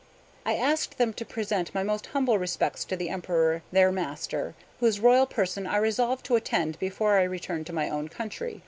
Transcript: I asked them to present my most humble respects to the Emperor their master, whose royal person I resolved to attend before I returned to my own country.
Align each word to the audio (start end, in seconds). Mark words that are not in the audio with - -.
I 0.47 0.55
asked 0.55 0.97
them 0.97 1.13
to 1.13 1.25
present 1.25 1.75
my 1.75 1.83
most 1.83 2.07
humble 2.07 2.39
respects 2.39 2.83
to 2.85 2.95
the 2.95 3.09
Emperor 3.09 3.61
their 3.71 3.91
master, 3.91 4.55
whose 4.79 4.99
royal 4.99 5.27
person 5.27 5.67
I 5.67 5.77
resolved 5.77 6.25
to 6.25 6.35
attend 6.35 6.79
before 6.79 7.19
I 7.19 7.21
returned 7.23 7.67
to 7.67 7.73
my 7.73 7.87
own 7.87 8.07
country. 8.07 8.59